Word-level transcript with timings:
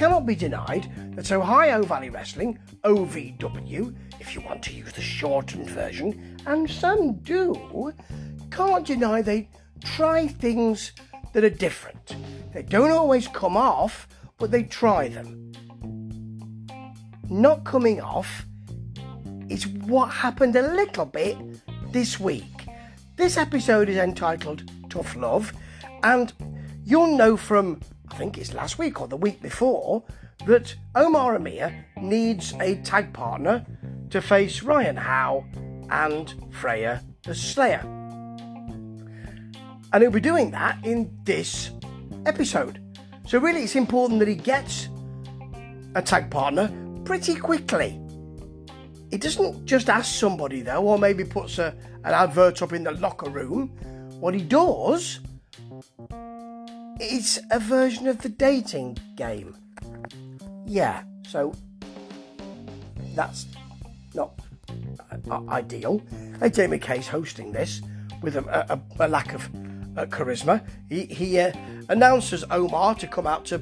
cannot 0.00 0.24
be 0.24 0.34
denied 0.34 0.90
that 1.14 1.30
Ohio 1.30 1.82
Valley 1.82 2.08
Wrestling, 2.08 2.58
OVW, 2.84 3.94
if 4.18 4.34
you 4.34 4.40
want 4.40 4.62
to 4.62 4.72
use 4.72 4.94
the 4.94 5.02
shortened 5.02 5.68
version, 5.68 6.38
and 6.46 6.70
some 6.70 7.16
do, 7.16 7.92
can't 8.50 8.86
deny 8.86 9.20
they 9.20 9.50
try 9.84 10.26
things 10.26 10.92
that 11.34 11.44
are 11.44 11.50
different. 11.50 12.16
They 12.54 12.62
don't 12.62 12.92
always 12.92 13.28
come 13.28 13.58
off, 13.58 14.08
but 14.38 14.50
they 14.50 14.62
try 14.62 15.08
them. 15.08 15.52
Not 17.28 17.64
coming 17.64 18.00
off 18.00 18.46
is 19.50 19.66
what 19.66 20.06
happened 20.06 20.56
a 20.56 20.62
little 20.62 21.04
bit 21.04 21.36
this 21.92 22.18
week. 22.18 22.68
This 23.16 23.36
episode 23.36 23.90
is 23.90 23.98
entitled 23.98 24.62
Tough 24.88 25.14
Love, 25.14 25.52
and 26.02 26.32
you'll 26.86 27.18
know 27.18 27.36
from, 27.36 27.82
I 28.10 28.16
think 28.16 28.38
it's 28.38 28.52
last 28.52 28.78
week 28.78 29.00
or 29.00 29.08
the 29.08 29.16
week 29.16 29.40
before, 29.40 30.02
that 30.46 30.74
Omar 30.94 31.36
Amir 31.36 31.86
needs 32.00 32.54
a 32.60 32.76
tag 32.76 33.12
partner 33.12 33.64
to 34.10 34.20
face 34.20 34.62
Ryan 34.62 34.96
Howe 34.96 35.44
and 35.90 36.34
Freya 36.50 37.02
the 37.22 37.34
Slayer. 37.34 37.80
And 39.92 40.02
he'll 40.02 40.10
be 40.10 40.20
doing 40.20 40.50
that 40.52 40.84
in 40.84 41.10
this 41.24 41.70
episode. 42.26 42.80
So, 43.26 43.38
really, 43.38 43.62
it's 43.62 43.76
important 43.76 44.18
that 44.20 44.28
he 44.28 44.34
gets 44.34 44.88
a 45.94 46.02
tag 46.02 46.30
partner 46.30 46.70
pretty 47.04 47.34
quickly. 47.34 48.00
He 49.10 49.18
doesn't 49.18 49.66
just 49.66 49.88
ask 49.88 50.14
somebody, 50.14 50.62
though, 50.62 50.82
or 50.82 50.98
maybe 50.98 51.24
puts 51.24 51.58
a, 51.58 51.74
an 52.04 52.14
advert 52.14 52.62
up 52.62 52.72
in 52.72 52.84
the 52.84 52.92
locker 52.92 53.28
room. 53.28 53.68
What 54.20 54.34
he 54.34 54.42
does 54.42 55.20
is 57.00 57.40
a 57.50 57.58
version 57.58 58.06
of 58.06 58.18
the 58.22 58.28
dating 58.28 58.98
game. 59.16 59.56
Yeah, 60.66 61.02
so 61.26 61.54
that's 63.14 63.46
not 64.14 64.38
uh, 65.30 65.40
ideal. 65.48 66.02
And 66.40 66.54
Jamie 66.54 66.78
Kay's 66.78 67.08
hosting 67.08 67.52
this 67.52 67.82
with 68.22 68.36
a, 68.36 68.72
a, 68.72 69.06
a 69.06 69.08
lack 69.08 69.32
of 69.32 69.46
uh, 69.96 70.06
charisma. 70.06 70.64
He, 70.88 71.06
he 71.06 71.38
uh, 71.38 71.52
announces 71.88 72.44
Omar 72.50 72.94
to 72.96 73.06
come 73.06 73.26
out 73.26 73.44
to, 73.46 73.60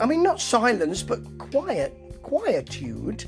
I 0.00 0.06
mean, 0.06 0.22
not 0.22 0.40
silence, 0.40 1.02
but 1.02 1.20
quiet, 1.38 1.94
quietude. 2.22 3.24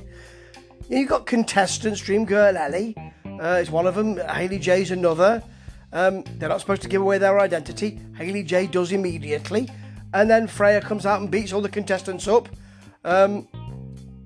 You've 0.89 1.09
got 1.09 1.27
contestants, 1.27 2.01
Dream 2.01 2.25
Girl 2.25 2.57
Ellie 2.57 2.97
uh, 3.41 3.59
is 3.61 3.71
one 3.71 3.87
of 3.87 3.95
them, 3.95 4.17
Haley 4.17 4.59
J's 4.59 4.91
another. 4.91 5.43
Um, 5.93 6.23
they're 6.39 6.49
not 6.49 6.61
supposed 6.61 6.83
to 6.83 6.89
give 6.89 7.03
away 7.03 7.19
their 7.19 7.41
identity. 7.41 8.01
Haley 8.17 8.43
J 8.43 8.67
does 8.67 8.93
immediately. 8.93 9.69
And 10.15 10.31
then 10.31 10.47
Freya 10.47 10.81
comes 10.81 11.07
out 11.07 11.21
and 11.21 11.31
beats 11.31 11.53
all 11.53 11.61
the 11.61 11.69
contestants 11.69 12.29
up. 12.29 12.49
Um, 13.05 13.49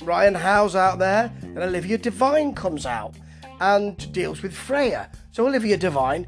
Ryan 0.03 0.35
Howe's 0.35 0.77
out 0.77 0.99
there. 0.99 1.33
And 1.43 1.59
Olivia 1.59 1.99
Devine 1.99 2.55
comes 2.55 2.87
out 2.87 3.15
and 3.61 4.13
deals 4.13 4.43
with 4.43 4.55
Freya. 4.55 5.11
So 5.31 5.47
Olivia 5.47 5.77
Devine 5.77 6.27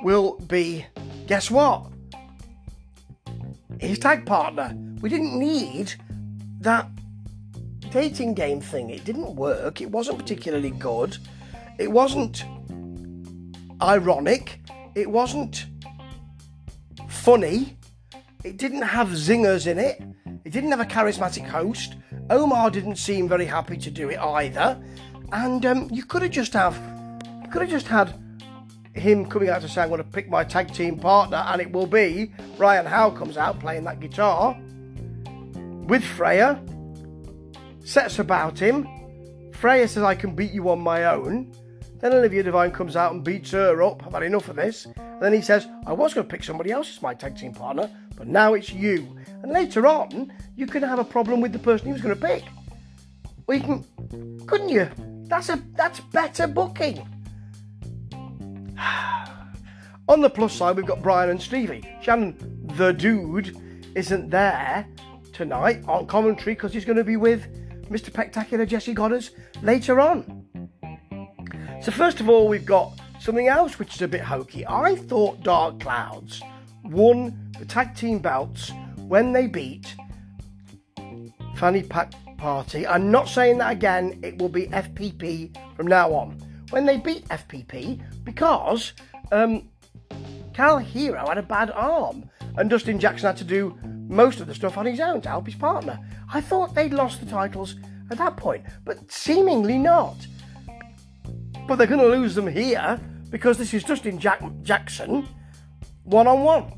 will 0.00 0.38
be, 0.40 0.84
guess 1.26 1.50
what? 1.50 1.86
His 3.80 3.98
tag 3.98 4.26
partner. 4.26 4.76
We 5.00 5.08
didn't 5.08 5.38
need 5.38 5.94
that 6.60 6.88
dating 7.90 8.34
game 8.34 8.60
thing. 8.60 8.90
It 8.90 9.04
didn't 9.04 9.34
work. 9.34 9.80
It 9.80 9.90
wasn't 9.90 10.18
particularly 10.18 10.70
good. 10.70 11.16
It 11.78 11.90
wasn't 11.90 12.44
ironic. 13.82 14.60
It 14.94 15.10
wasn't 15.10 15.66
funny. 17.08 17.76
It 18.44 18.56
didn't 18.56 18.82
have 18.82 19.08
zingers 19.08 19.66
in 19.66 19.78
it. 19.78 20.02
It 20.44 20.52
didn't 20.52 20.70
have 20.70 20.80
a 20.80 20.84
charismatic 20.84 21.46
host. 21.46 21.96
Omar 22.30 22.70
didn't 22.70 22.96
seem 22.96 23.28
very 23.28 23.46
happy 23.46 23.76
to 23.76 23.90
do 23.90 24.08
it 24.08 24.18
either. 24.18 24.82
And 25.32 25.64
um, 25.64 25.88
you 25.92 26.04
could 26.04 26.22
have 26.22 26.30
just 26.30 26.52
have, 26.52 26.76
you 27.42 27.48
could 27.50 27.62
have 27.62 27.70
just 27.70 27.86
had 27.86 28.18
him 28.94 29.26
coming 29.26 29.48
out 29.48 29.62
to 29.62 29.68
say, 29.68 29.82
"I'm 29.82 29.88
going 29.88 30.02
to 30.02 30.08
pick 30.08 30.28
my 30.28 30.44
tag 30.44 30.72
team 30.72 30.98
partner," 30.98 31.38
and 31.48 31.60
it 31.60 31.72
will 31.72 31.86
be 31.86 32.32
Ryan 32.58 32.86
Howe 32.86 33.10
comes 33.10 33.36
out 33.36 33.58
playing 33.60 33.84
that 33.84 34.00
guitar 34.00 34.58
with 35.86 36.04
Freya, 36.04 36.62
sets 37.84 38.18
about 38.18 38.58
him. 38.58 38.86
Freya 39.52 39.88
says, 39.88 40.02
"I 40.02 40.14
can 40.14 40.34
beat 40.34 40.52
you 40.52 40.68
on 40.68 40.80
my 40.80 41.04
own." 41.04 41.52
Then 42.02 42.14
Olivia 42.14 42.42
Devine 42.42 42.72
comes 42.72 42.96
out 42.96 43.12
and 43.12 43.22
beats 43.22 43.52
her 43.52 43.80
up. 43.80 44.04
I've 44.04 44.12
had 44.12 44.24
enough 44.24 44.48
of 44.48 44.56
this. 44.56 44.86
And 44.86 45.22
then 45.22 45.32
he 45.32 45.40
says, 45.40 45.68
I 45.86 45.92
was 45.92 46.12
going 46.12 46.26
to 46.26 46.30
pick 46.30 46.42
somebody 46.42 46.72
else 46.72 46.90
as 46.90 47.00
my 47.00 47.14
tag 47.14 47.36
team 47.36 47.54
partner, 47.54 47.88
but 48.16 48.26
now 48.26 48.54
it's 48.54 48.72
you. 48.72 49.16
And 49.44 49.52
later 49.52 49.86
on, 49.86 50.32
you 50.56 50.66
can 50.66 50.82
have 50.82 50.98
a 50.98 51.04
problem 51.04 51.40
with 51.40 51.52
the 51.52 51.60
person 51.60 51.86
he 51.86 51.92
was 51.92 52.02
going 52.02 52.14
to 52.14 52.20
pick. 52.20 52.42
Well, 53.46 53.56
you 53.56 53.62
can, 53.62 54.46
couldn't 54.48 54.68
you? 54.68 54.88
That's 55.28 55.48
a 55.48 55.62
that's 55.74 56.00
better 56.00 56.48
booking. 56.48 57.06
on 60.08 60.20
the 60.20 60.30
plus 60.30 60.54
side, 60.54 60.76
we've 60.76 60.84
got 60.84 61.02
Brian 61.02 61.30
and 61.30 61.40
Stevie. 61.40 61.88
Shannon, 62.02 62.36
the 62.76 62.92
dude, 62.92 63.56
isn't 63.94 64.28
there 64.28 64.88
tonight 65.32 65.84
on 65.86 66.08
commentary 66.08 66.56
because 66.56 66.72
he's 66.72 66.84
going 66.84 66.98
to 66.98 67.04
be 67.04 67.16
with 67.16 67.46
Mr. 67.88 68.06
Spectacular 68.06 68.66
Jesse 68.66 68.92
Godderz 68.92 69.30
later 69.62 70.00
on. 70.00 70.41
So, 71.82 71.90
first 71.90 72.20
of 72.20 72.28
all, 72.28 72.46
we've 72.46 72.64
got 72.64 72.96
something 73.18 73.48
else 73.48 73.80
which 73.80 73.96
is 73.96 74.02
a 74.02 74.06
bit 74.06 74.20
hokey. 74.20 74.64
I 74.68 74.94
thought 74.94 75.42
Dark 75.42 75.80
Clouds 75.80 76.40
won 76.84 77.52
the 77.58 77.64
tag 77.64 77.96
team 77.96 78.20
belts 78.20 78.70
when 79.08 79.32
they 79.32 79.48
beat 79.48 79.96
Fanny 81.56 81.82
Pack 81.82 82.12
Party. 82.38 82.86
I'm 82.86 83.10
not 83.10 83.28
saying 83.28 83.58
that 83.58 83.72
again, 83.72 84.20
it 84.22 84.38
will 84.38 84.48
be 84.48 84.68
FPP 84.68 85.56
from 85.76 85.88
now 85.88 86.12
on. 86.12 86.38
When 86.70 86.86
they 86.86 86.98
beat 86.98 87.26
FPP, 87.26 88.00
because 88.22 88.92
um, 89.32 89.68
Cal 90.54 90.78
Hero 90.78 91.26
had 91.26 91.38
a 91.38 91.42
bad 91.42 91.72
arm 91.72 92.30
and 92.58 92.70
Dustin 92.70 93.00
Jackson 93.00 93.26
had 93.26 93.36
to 93.38 93.44
do 93.44 93.76
most 94.06 94.38
of 94.38 94.46
the 94.46 94.54
stuff 94.54 94.78
on 94.78 94.86
his 94.86 95.00
own 95.00 95.20
to 95.22 95.28
help 95.28 95.46
his 95.46 95.56
partner. 95.56 95.98
I 96.32 96.42
thought 96.42 96.76
they'd 96.76 96.92
lost 96.92 97.18
the 97.18 97.26
titles 97.26 97.74
at 98.12 98.18
that 98.18 98.36
point, 98.36 98.64
but 98.84 99.10
seemingly 99.10 99.78
not 99.78 100.28
but 101.72 101.78
they're 101.78 101.86
going 101.86 102.00
to 102.00 102.18
lose 102.18 102.34
them 102.34 102.46
here 102.46 103.00
because 103.30 103.56
this 103.56 103.72
is 103.72 103.82
Dustin 103.82 104.18
Jack- 104.18 104.42
Jackson 104.60 105.26
one 106.04 106.26
on 106.26 106.42
one. 106.42 106.74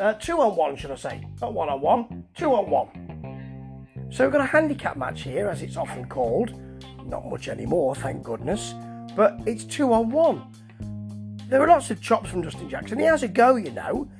Uh, 0.00 0.14
two 0.14 0.40
on 0.40 0.56
one, 0.56 0.74
should 0.74 0.90
I 0.90 0.96
say? 0.96 1.24
Not 1.40 1.54
one 1.54 1.68
on 1.68 1.80
one, 1.80 2.24
two 2.36 2.52
on 2.52 2.68
one. 2.68 4.08
So 4.10 4.24
we've 4.24 4.32
got 4.32 4.40
a 4.40 4.46
handicap 4.46 4.96
match 4.96 5.22
here, 5.22 5.48
as 5.48 5.62
it's 5.62 5.76
often 5.76 6.08
called. 6.08 6.60
Not 7.06 7.30
much 7.30 7.46
anymore, 7.46 7.94
thank 7.94 8.24
goodness. 8.24 8.74
But 9.14 9.38
it's 9.46 9.62
two 9.62 9.92
on 9.92 10.10
one. 10.10 10.52
There 11.46 11.62
are 11.62 11.68
lots 11.68 11.92
of 11.92 12.00
chops 12.00 12.28
from 12.28 12.42
Dustin 12.42 12.68
Jackson. 12.68 12.98
He 12.98 13.04
has 13.04 13.22
a 13.22 13.28
go, 13.28 13.54
you 13.54 13.70
know. 13.70 14.10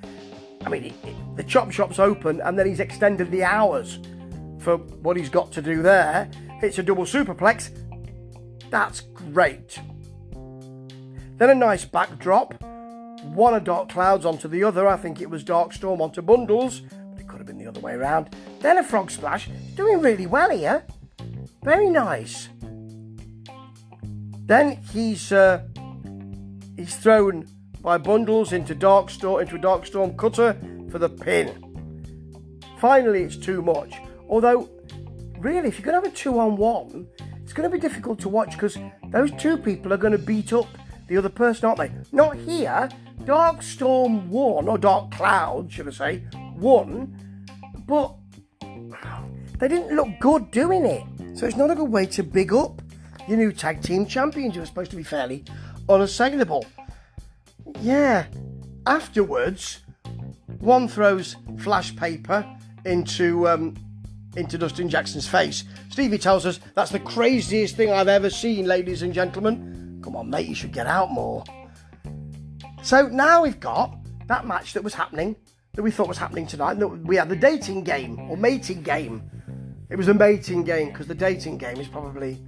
I 0.64 0.68
mean, 0.68 0.84
he, 0.84 0.90
he, 1.04 1.16
the 1.34 1.42
chop 1.42 1.72
shop's 1.72 1.98
open, 1.98 2.40
and 2.42 2.56
then 2.56 2.68
he's 2.68 2.78
extended 2.78 3.32
the 3.32 3.42
hours 3.42 3.98
for 4.60 4.76
what 4.76 5.16
he's 5.16 5.30
got 5.30 5.50
to 5.50 5.60
do 5.60 5.82
there. 5.82 6.30
It's 6.62 6.78
a 6.78 6.82
double 6.84 7.06
superplex. 7.06 7.76
That's 8.70 9.00
great. 9.00 9.80
Then 11.42 11.50
a 11.50 11.54
nice 11.56 11.84
backdrop. 11.84 12.54
One 13.34 13.52
of 13.52 13.64
Dark 13.64 13.88
Clouds 13.88 14.24
onto 14.24 14.46
the 14.46 14.62
other. 14.62 14.86
I 14.86 14.96
think 14.96 15.20
it 15.20 15.28
was 15.28 15.42
Dark 15.42 15.72
Storm 15.72 16.00
onto 16.00 16.22
Bundles, 16.22 16.82
but 16.82 17.20
it 17.20 17.26
could 17.26 17.38
have 17.38 17.48
been 17.48 17.58
the 17.58 17.66
other 17.66 17.80
way 17.80 17.94
around. 17.94 18.32
Then 18.60 18.78
a 18.78 18.84
Frog 18.84 19.10
Splash. 19.10 19.48
Doing 19.74 20.00
really 20.00 20.28
well 20.28 20.56
here. 20.56 20.84
Very 21.64 21.90
nice. 21.90 22.48
Then 24.46 24.76
he's 24.92 25.32
uh, 25.32 25.64
he's 26.76 26.94
thrown 26.94 27.48
by 27.80 27.98
Bundles 27.98 28.52
into 28.52 28.72
Dark 28.76 29.10
Storm 29.10 29.40
into 29.40 29.56
a 29.56 29.58
Dark 29.58 29.84
Storm 29.84 30.16
cutter 30.16 30.56
for 30.92 31.00
the 31.00 31.08
pin. 31.08 32.60
Finally, 32.78 33.24
it's 33.24 33.36
too 33.36 33.62
much. 33.62 33.94
Although, 34.28 34.70
really, 35.38 35.66
if 35.66 35.80
you're 35.80 35.86
going 35.86 36.00
to 36.00 36.06
have 36.06 36.14
a 36.14 36.16
two 36.16 36.38
on 36.38 36.54
one, 36.54 37.08
it's 37.42 37.52
going 37.52 37.68
to 37.68 37.76
be 37.76 37.80
difficult 37.80 38.20
to 38.20 38.28
watch 38.28 38.52
because 38.52 38.78
those 39.08 39.32
two 39.32 39.56
people 39.56 39.92
are 39.92 39.96
going 39.96 40.12
to 40.12 40.18
beat 40.18 40.52
up 40.52 40.68
the 41.08 41.16
other 41.16 41.28
person, 41.28 41.66
aren't 41.66 41.78
they? 41.78 41.90
Not 42.12 42.36
here. 42.36 42.88
Dark 43.24 43.62
Storm 43.62 44.30
won, 44.30 44.68
or 44.68 44.78
Dark 44.78 45.12
Cloud, 45.12 45.70
should 45.70 45.88
I 45.88 45.90
say, 45.90 46.22
won, 46.56 47.16
but 47.86 48.14
they 49.58 49.68
didn't 49.68 49.94
look 49.94 50.08
good 50.20 50.50
doing 50.50 50.84
it. 50.84 51.04
So 51.34 51.46
it's 51.46 51.56
not 51.56 51.70
a 51.70 51.74
good 51.74 51.90
way 51.90 52.06
to 52.06 52.22
big 52.22 52.52
up 52.52 52.82
your 53.28 53.38
new 53.38 53.52
tag 53.52 53.82
team 53.82 54.06
champions 54.06 54.56
who 54.56 54.62
are 54.62 54.66
supposed 54.66 54.90
to 54.90 54.96
be 54.96 55.02
fairly 55.02 55.44
unassailable. 55.88 56.66
Yeah. 57.80 58.26
Afterwards, 58.86 59.80
one 60.58 60.88
throws 60.88 61.36
flash 61.58 61.94
paper 61.94 62.44
into 62.84 63.48
um, 63.48 63.76
into 64.36 64.58
Dustin 64.58 64.88
Jackson's 64.88 65.28
face. 65.28 65.64
Stevie 65.90 66.18
tells 66.18 66.46
us 66.46 66.58
that's 66.74 66.90
the 66.90 67.00
craziest 67.00 67.76
thing 67.76 67.92
I've 67.92 68.08
ever 68.08 68.30
seen, 68.30 68.66
ladies 68.66 69.02
and 69.02 69.12
gentlemen. 69.12 69.81
Come 70.02 70.16
on, 70.16 70.28
mate, 70.28 70.48
you 70.48 70.54
should 70.54 70.72
get 70.72 70.86
out 70.86 71.10
more. 71.10 71.44
So 72.82 73.08
now 73.08 73.42
we've 73.42 73.60
got 73.60 73.96
that 74.26 74.46
match 74.46 74.72
that 74.72 74.82
was 74.82 74.94
happening 74.94 75.36
that 75.74 75.82
we 75.82 75.90
thought 75.90 76.08
was 76.08 76.18
happening 76.18 76.46
tonight. 76.46 76.74
That 76.74 76.88
we 76.88 77.16
had 77.16 77.28
the 77.28 77.36
dating 77.36 77.84
game 77.84 78.18
or 78.30 78.36
mating 78.36 78.82
game. 78.82 79.22
It 79.88 79.96
was 79.96 80.08
a 80.08 80.14
mating 80.14 80.64
game 80.64 80.88
because 80.88 81.06
the 81.06 81.14
dating 81.14 81.58
game 81.58 81.78
is 81.78 81.88
probably 81.88 82.42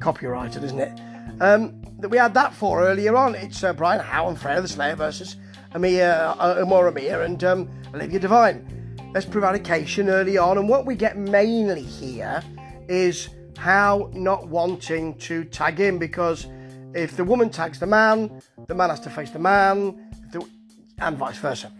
copyrighted, 0.00 0.64
isn't 0.64 0.78
it? 0.78 1.00
Um, 1.40 1.82
that 1.98 2.08
we 2.08 2.16
had 2.16 2.34
that 2.34 2.54
for 2.54 2.82
earlier 2.82 3.16
on. 3.16 3.34
It's 3.34 3.62
uh, 3.62 3.72
Brian 3.72 4.00
Howe 4.00 4.28
and 4.28 4.38
Freya 4.38 4.60
the 4.60 4.68
Slayer 4.68 4.96
versus 4.96 5.36
Amir, 5.74 6.10
uh, 6.38 6.60
Amor 6.60 6.88
Amir 6.88 7.22
and 7.22 7.42
um, 7.44 7.70
Olivia 7.94 8.18
Divine. 8.18 8.72
There's 9.12 9.26
prevarication 9.26 10.08
early 10.08 10.38
on, 10.38 10.58
and 10.58 10.68
what 10.68 10.86
we 10.86 10.94
get 10.94 11.16
mainly 11.16 11.82
here 11.82 12.42
is 12.88 13.28
Howe 13.56 14.10
not 14.12 14.48
wanting 14.48 15.16
to 15.18 15.44
tag 15.44 15.80
in 15.80 15.98
because 15.98 16.46
if 16.96 17.16
the 17.16 17.24
woman 17.24 17.50
tags 17.50 17.78
the 17.78 17.86
man, 17.86 18.40
the 18.66 18.74
man 18.74 18.90
has 18.90 19.00
to 19.00 19.10
face 19.10 19.30
the 19.30 19.38
man, 19.38 20.10
the, 20.32 20.44
and 20.98 21.16
vice 21.16 21.38
versa. 21.38 21.70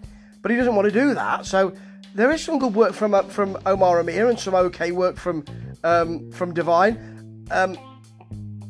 But 0.43 0.51
he 0.51 0.57
doesn't 0.57 0.75
want 0.75 0.87
to 0.87 0.93
do 0.93 1.15
that, 1.15 1.47
so 1.47 1.73
there 2.15 2.31
is 2.31 2.43
some 2.43 2.59
good 2.59 2.75
work 2.75 2.93
from 2.93 3.15
uh, 3.15 3.23
from 3.23 3.59
Omar 3.67 4.01
Amir 4.01 4.29
and 4.29 4.39
some 4.39 4.55
okay 4.55 4.93
work 4.93 5.17
from 5.17 5.45
um, 5.85 6.31
from 6.31 6.55
Devine. 6.55 7.45
Um, 7.51 7.77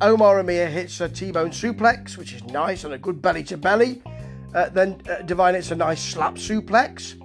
Omar 0.01 0.39
Amir 0.39 0.69
hits 0.69 1.01
a 1.01 1.09
T-bone 1.09 1.51
suplex, 1.51 2.17
which 2.17 2.33
is 2.33 2.45
nice, 2.45 2.85
and 2.85 2.95
a 2.95 2.99
good 2.99 3.21
belly 3.23 3.43
to 3.45 3.57
belly. 3.57 4.03
Uh, 4.55 4.69
then 4.69 5.01
uh, 5.11 5.23
Devine 5.23 5.55
hits 5.55 5.71
a 5.71 5.77
nice 5.77 6.03
slap 6.03 6.35
suplex. 6.35 7.21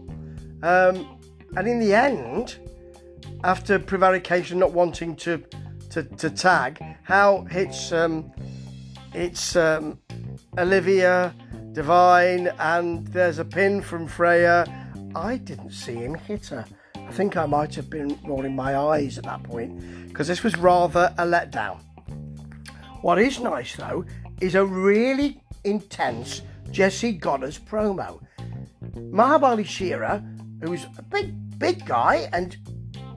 Um, 0.64 1.20
and 1.58 1.68
in 1.68 1.80
the 1.80 1.94
end, 1.94 2.58
after 3.44 3.78
prevarication 3.80 4.60
not 4.60 4.72
wanting 4.72 5.16
to 5.18 5.44
to, 5.92 6.04
to 6.04 6.30
tag, 6.30 6.82
Howe 7.04 7.46
hits 7.50 7.92
um, 7.92 8.32
it's 9.14 9.56
um, 9.56 10.00
Olivia, 10.58 11.36
Devine, 11.74 12.48
and 12.60 13.08
there's 13.08 13.40
a 13.40 13.46
pin 13.46 13.82
from 13.82 14.08
Freya. 14.08 14.66
I 15.16 15.38
didn't 15.38 15.72
see 15.72 15.96
him 15.96 16.16
hit 16.16 16.48
her. 16.48 16.66
I 16.96 17.12
think 17.12 17.36
I 17.36 17.46
might 17.46 17.76
have 17.76 17.90
been 17.90 18.18
rolling 18.26 18.56
my 18.56 18.78
eyes 18.78 19.18
at 19.18 19.26
that 19.26 19.44
point 19.44 20.08
because 20.08 20.28
this 20.28 20.44
was 20.44 20.56
rather 20.58 21.14
a 21.18 21.26
letdown. 21.26 21.82
What 23.02 23.20
is 23.20 23.40
nice 23.40 23.76
though 23.76 24.06
is 24.40 24.56
a 24.56 24.66
really 24.66 25.44
intense 25.64 26.42
Jesse 26.72 27.18
Godderz's 27.18 27.60
promo. 27.60 28.22
Mahabali 28.96 29.66
Shera, 29.66 30.24
who's 30.64 30.86
a 30.98 31.02
big, 31.02 31.60
big 31.60 31.86
guy 31.86 32.30
and 32.32 32.56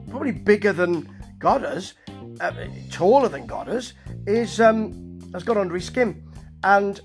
probably 0.09 0.31
bigger 0.31 0.73
than 0.73 1.09
Godderz, 1.39 1.93
uh, 2.41 2.51
taller 2.91 3.29
than 3.29 3.47
Godderz, 3.47 3.93
is 4.27 4.59
um, 4.59 5.04
has 5.35 5.43
got 5.43 5.57
under 5.57 5.75
his 5.75 5.85
skin, 5.85 6.25
and 6.63 7.01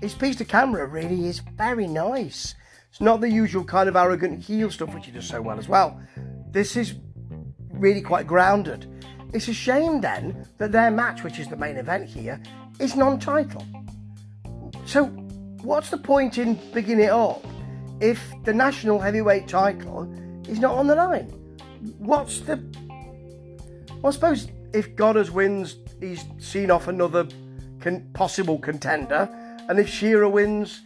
his 0.00 0.14
piece 0.14 0.36
to 0.36 0.44
camera 0.44 0.86
really 0.86 1.26
is 1.26 1.40
very 1.40 1.86
nice. 1.86 2.54
It's 2.90 3.00
not 3.00 3.20
the 3.20 3.30
usual 3.30 3.64
kind 3.64 3.88
of 3.88 3.96
arrogant 3.96 4.42
heel 4.42 4.70
stuff 4.70 4.94
which 4.94 5.06
he 5.06 5.12
does 5.12 5.28
so 5.28 5.42
well 5.42 5.58
as 5.58 5.68
well. 5.68 6.00
This 6.50 6.76
is 6.76 6.94
really 7.70 8.00
quite 8.00 8.26
grounded. 8.26 8.90
It's 9.32 9.48
a 9.48 9.52
shame 9.52 10.00
then 10.00 10.46
that 10.58 10.72
their 10.72 10.90
match, 10.90 11.22
which 11.22 11.38
is 11.38 11.48
the 11.48 11.56
main 11.56 11.76
event 11.76 12.08
here, 12.08 12.40
is 12.78 12.96
non-title. 12.96 13.66
So, 14.86 15.06
what's 15.62 15.90
the 15.90 15.98
point 15.98 16.38
in 16.38 16.58
bigging 16.72 17.00
it 17.00 17.10
up 17.10 17.44
if 18.00 18.32
the 18.44 18.54
national 18.54 19.00
heavyweight 19.00 19.48
title 19.48 20.12
is 20.48 20.60
not 20.60 20.74
on 20.76 20.86
the 20.86 20.94
line? 20.94 21.26
What's 21.98 22.40
the 22.40 22.56
well, 24.04 24.12
I 24.12 24.14
suppose 24.14 24.48
if 24.74 24.96
Godderz 24.96 25.30
wins, 25.30 25.76
he's 26.04 26.24
seen 26.38 26.70
off 26.70 26.88
another 26.88 27.26
con- 27.80 28.08
possible 28.12 28.58
contender, 28.58 29.28
and 29.68 29.78
if 29.78 29.88
Shera 29.88 30.28
wins, 30.28 30.82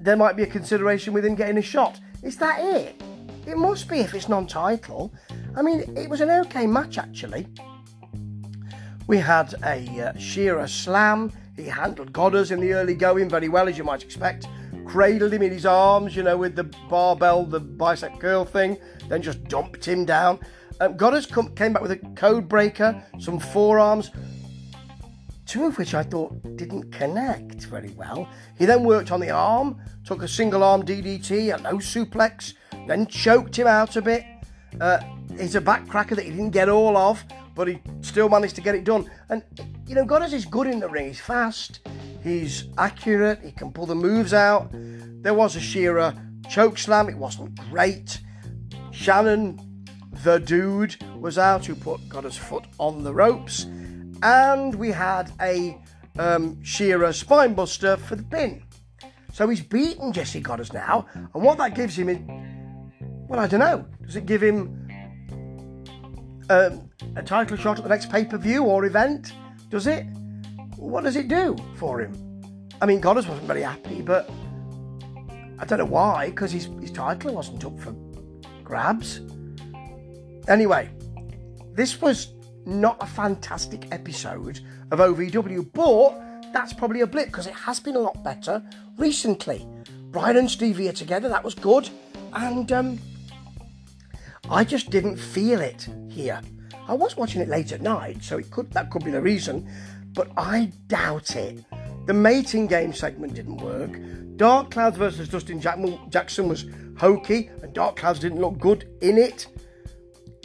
there 0.00 0.16
might 0.16 0.36
be 0.36 0.42
a 0.42 0.46
consideration 0.46 1.12
with 1.12 1.24
him 1.24 1.34
getting 1.34 1.58
a 1.58 1.62
shot. 1.62 1.98
Is 2.22 2.36
that 2.38 2.60
it? 2.60 3.02
It 3.46 3.58
must 3.58 3.88
be 3.88 3.98
if 3.98 4.14
it's 4.14 4.28
non-title. 4.28 5.12
I 5.56 5.62
mean, 5.62 5.80
it 5.96 6.08
was 6.08 6.20
an 6.20 6.30
okay 6.30 6.66
match 6.66 6.98
actually. 6.98 7.46
We 9.06 9.18
had 9.18 9.54
a 9.64 10.12
uh, 10.14 10.18
Shera 10.18 10.66
slam. 10.66 11.30
He 11.56 11.64
handled 11.64 12.12
Godderz 12.12 12.50
in 12.50 12.60
the 12.60 12.72
early 12.72 12.94
going 12.94 13.28
very 13.28 13.48
well, 13.48 13.68
as 13.68 13.76
you 13.76 13.84
might 13.84 14.02
expect. 14.02 14.46
Cradled 14.86 15.32
him 15.32 15.42
in 15.42 15.52
his 15.52 15.66
arms, 15.66 16.16
you 16.16 16.22
know, 16.22 16.36
with 16.36 16.56
the 16.56 16.64
barbell, 16.88 17.44
the 17.44 17.60
bicep 17.60 18.18
curl 18.18 18.44
thing. 18.44 18.78
Then 19.08 19.20
just 19.22 19.44
dumped 19.44 19.86
him 19.86 20.04
down. 20.04 20.40
Um, 20.80 20.96
came 21.54 21.72
back 21.72 21.82
with 21.82 21.92
a 21.92 22.00
code 22.16 22.48
breaker, 22.48 23.02
some 23.18 23.38
forearms, 23.38 24.10
two 25.46 25.66
of 25.66 25.78
which 25.78 25.94
I 25.94 26.02
thought 26.02 26.56
didn't 26.56 26.90
connect 26.90 27.66
very 27.66 27.90
well. 27.90 28.28
He 28.58 28.64
then 28.64 28.84
worked 28.84 29.12
on 29.12 29.20
the 29.20 29.30
arm, 29.30 29.80
took 30.04 30.22
a 30.22 30.28
single 30.28 30.64
arm 30.64 30.82
DDT, 30.82 31.54
a 31.54 31.62
low 31.62 31.78
suplex, 31.78 32.54
then 32.86 33.06
choked 33.06 33.56
him 33.56 33.66
out 33.66 33.96
a 33.96 34.02
bit. 34.02 34.24
Uh, 34.80 34.98
it's 35.30 35.54
a 35.54 35.60
backcracker 35.60 36.16
that 36.16 36.24
he 36.24 36.30
didn't 36.30 36.50
get 36.50 36.68
all 36.68 36.96
of, 36.96 37.24
but 37.54 37.68
he 37.68 37.80
still 38.00 38.28
managed 38.28 38.56
to 38.56 38.60
get 38.60 38.74
it 38.74 38.84
done. 38.84 39.08
And 39.28 39.42
you 39.86 39.94
know, 39.94 40.04
Godderz 40.04 40.32
is 40.32 40.44
good 40.44 40.66
in 40.66 40.80
the 40.80 40.88
ring. 40.88 41.06
He's 41.06 41.20
fast, 41.20 41.86
he's 42.22 42.64
accurate, 42.78 43.40
he 43.44 43.52
can 43.52 43.72
pull 43.72 43.86
the 43.86 43.94
moves 43.94 44.34
out. 44.34 44.68
There 44.72 45.34
was 45.34 45.56
a 45.56 45.60
Shera 45.60 46.20
choke 46.48 46.78
slam, 46.78 47.08
it 47.08 47.16
wasn't 47.16 47.58
great. 47.70 48.20
Shannon 48.90 49.73
the 50.24 50.40
dude 50.40 50.96
was 51.20 51.36
out 51.36 51.66
who 51.66 51.74
put 51.74 52.08
got 52.08 52.24
his 52.24 52.36
foot 52.36 52.64
on 52.78 53.04
the 53.04 53.12
ropes, 53.12 53.64
and 54.22 54.74
we 54.74 54.90
had 54.90 55.30
a 55.42 55.78
um, 56.18 56.62
Shera 56.64 57.10
spinebuster 57.10 57.98
for 57.98 58.16
the 58.16 58.22
pin. 58.22 58.62
So 59.32 59.46
he's 59.48 59.60
beaten 59.60 60.12
Jesse 60.12 60.42
Godderz 60.42 60.72
now, 60.72 61.06
and 61.14 61.42
what 61.42 61.58
that 61.58 61.74
gives 61.74 61.98
him 61.98 62.08
is, 62.08 62.18
well, 63.28 63.38
I 63.38 63.46
don't 63.46 63.60
know. 63.60 63.84
Does 64.06 64.16
it 64.16 64.24
give 64.24 64.42
him 64.42 64.88
um, 66.48 66.90
a 67.16 67.22
title 67.22 67.58
shot 67.58 67.76
at 67.76 67.82
the 67.82 67.90
next 67.90 68.10
pay 68.10 68.24
per 68.24 68.38
view 68.38 68.64
or 68.64 68.86
event? 68.86 69.34
Does 69.68 69.86
it? 69.86 70.06
What 70.76 71.04
does 71.04 71.16
it 71.16 71.28
do 71.28 71.54
for 71.76 72.00
him? 72.00 72.12
I 72.80 72.86
mean, 72.86 73.00
Godderz 73.02 73.28
wasn't 73.28 73.46
very 73.46 73.62
happy, 73.62 74.00
but 74.00 74.30
I 75.58 75.66
don't 75.66 75.78
know 75.78 75.84
why, 75.84 76.30
because 76.30 76.50
his, 76.50 76.64
his 76.80 76.90
title 76.90 77.34
wasn't 77.34 77.62
up 77.64 77.78
for 77.78 77.94
grabs. 78.62 79.20
Anyway, 80.48 80.90
this 81.72 82.00
was 82.00 82.34
not 82.66 82.96
a 83.00 83.06
fantastic 83.06 83.86
episode 83.92 84.60
of 84.90 84.98
OVW, 84.98 85.72
but 85.72 86.52
that's 86.52 86.72
probably 86.72 87.00
a 87.00 87.06
blip 87.06 87.26
because 87.26 87.46
it 87.46 87.54
has 87.54 87.80
been 87.80 87.96
a 87.96 88.00
lot 88.00 88.22
better 88.22 88.62
recently. 88.96 89.66
Brian 90.10 90.36
and 90.36 90.50
Stevie 90.50 90.88
are 90.88 90.92
together, 90.92 91.28
that 91.28 91.42
was 91.42 91.54
good, 91.54 91.88
and 92.34 92.70
um, 92.72 92.98
I 94.50 94.64
just 94.64 94.90
didn't 94.90 95.16
feel 95.16 95.60
it 95.60 95.88
here. 96.08 96.40
I 96.86 96.94
was 96.94 97.16
watching 97.16 97.40
it 97.40 97.48
late 97.48 97.72
at 97.72 97.80
night, 97.80 98.22
so 98.22 98.38
it 98.38 98.50
could 98.50 98.70
that 98.72 98.90
could 98.90 99.04
be 99.04 99.10
the 99.10 99.20
reason, 99.20 99.68
but 100.12 100.30
I 100.36 100.70
doubt 100.86 101.34
it. 101.34 101.64
The 102.06 102.12
mating 102.12 102.66
game 102.66 102.92
segment 102.92 103.34
didn't 103.34 103.56
work. 103.56 103.98
Dark 104.36 104.70
Clouds 104.70 104.98
versus 104.98 105.28
Dustin 105.28 105.60
Jackson 105.60 106.48
was 106.48 106.66
hokey, 106.98 107.50
and 107.62 107.72
Dark 107.72 107.96
Clouds 107.96 108.18
didn't 108.18 108.40
look 108.40 108.58
good 108.58 108.86
in 109.00 109.16
it. 109.16 109.46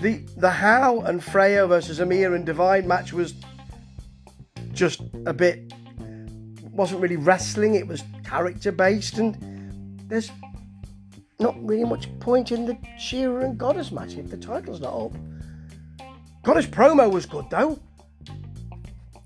The 0.01 0.25
the 0.37 0.49
Howe 0.49 1.01
and 1.01 1.23
Freya 1.23 1.67
versus 1.67 1.99
Amir 1.99 2.33
and 2.33 2.45
Divine 2.45 2.87
match 2.87 3.11
was 3.11 3.33
just 4.71 5.01
a 5.25 5.33
bit 5.33 5.73
wasn't 6.71 7.01
really 7.01 7.17
wrestling, 7.17 7.75
it 7.75 7.85
was 7.85 8.03
character 8.23 8.71
based 8.71 9.17
and 9.17 9.35
there's 10.07 10.31
not 11.39 11.55
really 11.67 11.83
much 11.83 12.07
point 12.19 12.53
in 12.53 12.65
the 12.65 12.77
Shera 12.97 13.43
and 13.43 13.59
Godderz 13.59 13.91
match 13.91 14.15
if 14.15 14.29
the 14.29 14.37
title's 14.37 14.79
not 14.79 14.93
up. 14.93 15.11
Godderz 16.43 16.67
promo 16.67 17.11
was 17.11 17.25
good 17.25 17.49
though. 17.49 17.77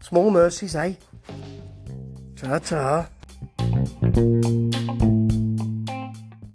Small 0.02 0.32
mercies, 0.32 0.76
eh? 0.76 0.94
Ta 2.36 2.60
ta. 2.60 3.08